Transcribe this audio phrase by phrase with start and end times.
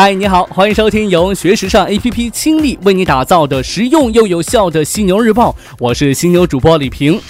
[0.00, 7.20] 嗨，你好，欢迎收听由学时尚 APP 倾力为你打造的实用又有效的犀牛日报，我是犀牛主播李平。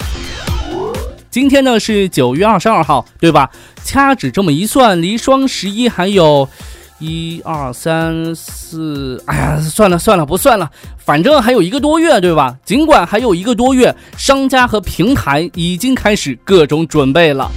[1.31, 3.49] 今天呢是九月二十二号，对吧？
[3.83, 6.47] 掐指这么一算，离双十一还有
[6.99, 12.55] 一二三四，哎呀，算了算了，不算了，反正还有一个多月，对吧？
[12.67, 17.51] 尽管还有一个多月，商家和平台已经开始各种准备了。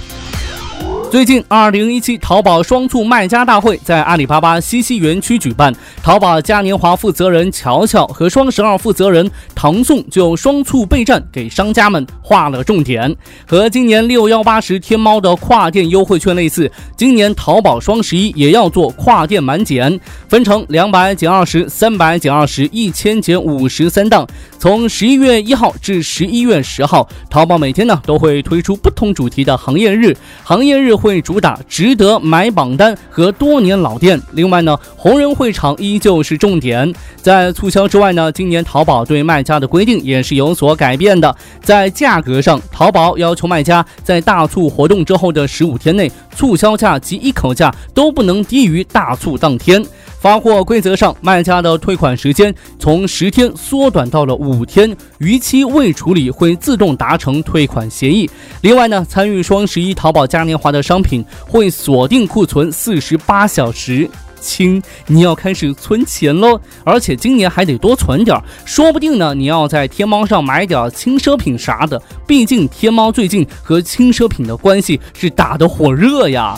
[1.12, 5.70] 最近，二零一七淘宝双促卖家大会在阿里巴巴西溪园区举办。
[6.02, 13.14] 淘宝嘉年华负责人乔乔和双十二负责人唐宋就双促备战给商家们画了重点。
[13.46, 24.26] 和今年六幺八时天猫的跨店优惠券类似，今年淘宝双十一也要做跨店满减，分成两百减二十、三百减二十、一千减五十三档。
[24.58, 30.96] 从十一月一号至十一月十号，淘宝每天呢都会推出不同主题的行业日，行业日。
[31.02, 36.94] 会主打值得买榜单和多年老店，另外呢，红人会场依旧是重点。
[37.16, 41.34] 在促销之外呢，今年淘宝对卖家的规定也是有所改变的。
[41.60, 49.84] 在价格上，淘宝要求卖家在大促活动之后的十五天内，促销价及一口价都不能低于大促当天。
[50.22, 58.30] 发货规则上，卖家的退款时间从十天缩短到了五天，逾期未处理会自动达成退款协议。
[58.60, 64.08] 另外呢，参与双十一淘宝嘉年华的商品会锁定库存四十八小时。
[64.40, 72.00] 亲，你要开始存钱喽，而且今年还得多存点，说不定呢，你要在天猫上买点轻奢品啥的。
[72.28, 76.56] 毕竟天猫最近和轻奢品的关系是打得火热呀。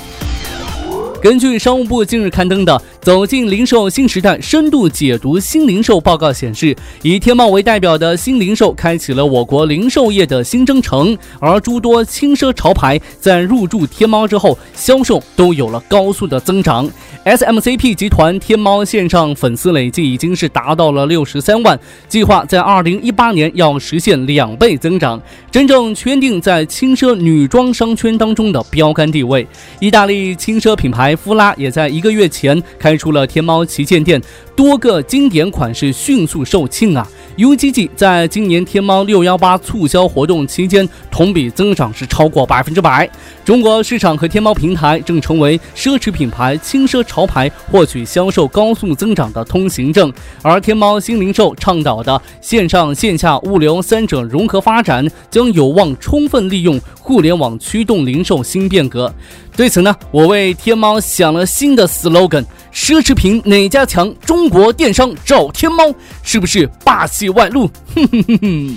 [1.24, 16.86] 根据商务部近日刊登的《走进零售新时代深度解读新零售报告》显示，以天猫为代表的新零售开启了我国零售业的新征程，而诸多轻奢潮牌在入驻天猫之后，销售都有了高速的增长。
[17.24, 25.18] SMCP 集团天猫线上粉丝累计已经是达到了六十三万，计划在二零一八年要实现两倍增长，
[25.50, 29.46] 真正圈定在轻奢女装商圈当中的标杆地位。
[29.80, 31.13] 意大利轻奢品牌。
[31.16, 34.20] 芙拉也在一个月前开出了天猫旗舰店，
[34.56, 37.06] 多个经典款式迅速售罄啊。
[37.36, 43.08] ！UGG 在今年天猫六幺八促销活动期间，同比增长是超过百分之百。
[43.44, 50.12] 中国市场和天猫平台正成为奢侈品牌、轻奢潮牌获取销售高速增长的通行证，
[50.42, 59.12] 而天猫新零售倡导的线上线下物流三者融合发展，将有望充分利用互联网驱动零售新变革。
[59.56, 64.12] 对此呢，我为天猫想了新的 slogan：奢侈品哪家强？
[64.26, 67.70] 中国电商找天猫，是不是霸气外露？
[67.94, 68.76] 哼哼哼哼。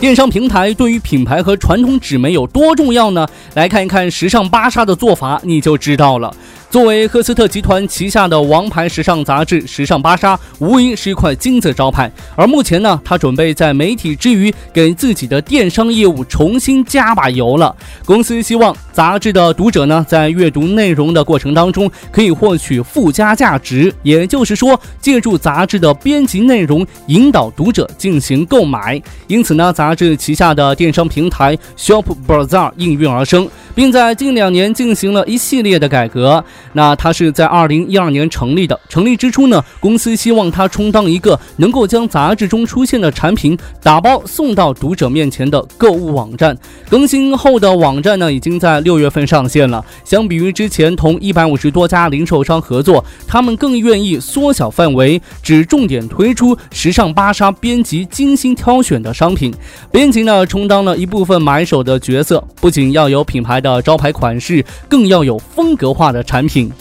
[0.00, 3.28] 电商平台对于品牌和传统纸媒有多重要呢？
[3.54, 6.34] 来看一看时尚芭莎的做法，你就知道了。
[6.70, 12.12] 作为赫斯特集团旗下的王牌时尚杂志《时尚芭莎》，无疑是一块金字招牌。
[12.36, 17.74] 而目前呢，他准备在媒体之余，给自己的电商业务重新加把油了。
[18.04, 29.00] 公司希望杂志的读者呢，在阅读内容的过程当中，可以获取附加价值，也就是说，借助杂志的编辑内容，引导读者进行购买。
[29.26, 36.44] 因此呢，杂志旗下的电商平台 Shop Bazaar 应运而生，并在近两年进行了一系列的改革。
[36.72, 38.78] 那它是在二零一二年成立的。
[38.88, 46.56] 成立之初呢，公司希望它充当一个能够将杂志中出现的产品打包送到读者面前的购物网站。
[46.88, 49.84] 更新后的网站呢，已经在六月份上线了。
[50.04, 59.54] 相比于之前同一百五十多家零售商合作，他们更愿意缩小范围，只重点推出时尚芭莎编辑精心挑选的商品。
[59.92, 66.47] 编辑呢，充当了一部分买手的角色，不仅要有品牌的招牌款式，更要有风格化的产品。
[66.48, 66.72] 品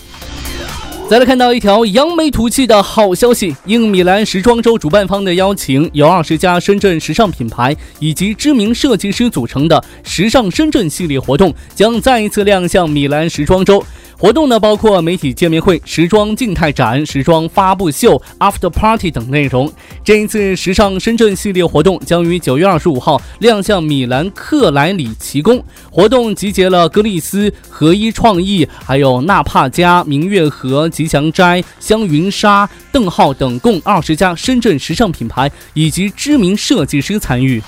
[1.09, 13.81] 再来看到一条扬眉吐气的好消息，应米兰时装周主办方的邀请，由二十家深圳时尚品牌以及知名设计师组成的“时尚深圳”系列活动将再一次亮相米兰时装周。
[14.19, 19.71] 活动呢，包括媒体见面会、时装静态展、时装发布秀、After Party 等内容。
[20.03, 25.63] 这一次时尚深圳系列活动将于九月二十五号亮相米兰克莱里奇宫。
[25.91, 37.61] 活动集结了格丽丝、合一创意，还有纳帕加、明月河、吉祥斋、香云纱、邓浩等共二十家深圳时尚品牌以及知名设计师参与。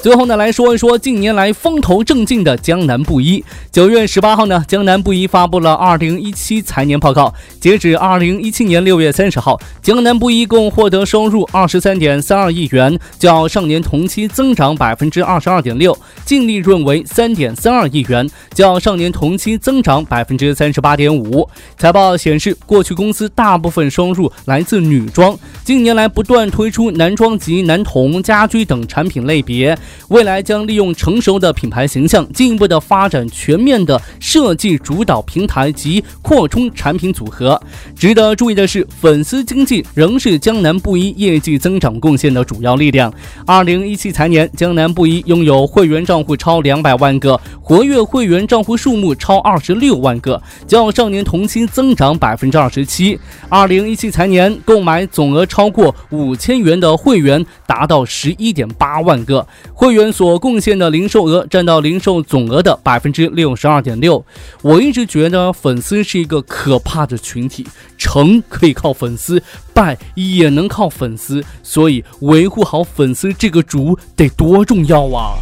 [0.00, 3.44] 最后呢，来说一说近年来风头正劲的江南布衣。
[3.72, 7.34] 九月十八号呢，江南布衣发布了二零一七财年报告。
[7.58, 15.92] 截止二零一七年六月三十号，江南布衣共获得收入二十三点三二亿元，较上年同期增长百分之二十二点六；
[16.24, 21.48] 净利润为三点三二亿元，较上年同期增长百分之三十八点五。
[21.76, 29.76] 财报显示，过去公司大部分收入来自女装，近年来不断推出男装及男童、家居等产品类别。
[30.08, 37.60] 未来将利用成熟的品牌形象，进一步的发展全面的设计主导平台及扩充产品组合。
[37.96, 43.12] 值得注意的是，粉丝经济仍是江南布衣业绩增长贡献的主要力量。
[43.46, 53.18] 二零一七财年，江南布衣拥有会员账户超两百万个，活跃会员账户数目超二十六万个，较上年同期增长百分之二十七。
[53.48, 59.46] 二零一七财年购买总额超过五千元的会员达到十一点八万个。
[59.80, 64.24] 会员所贡献的零售额占到零售总额的百分之六十二点六。
[64.60, 67.64] 我一直觉得粉丝是一个可怕的群体，
[67.96, 69.40] 成可以靠粉丝，
[69.72, 75.38] 败也能靠粉丝，所以维护好粉丝这个主得多重要啊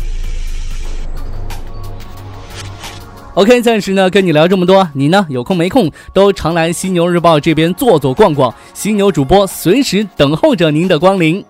[3.36, 11.42] ！OK，暂时呢跟你聊这么多，你呢有空没空都常来犀牛日报这边坐坐逛逛，犀牛主播随时等候着您的光临。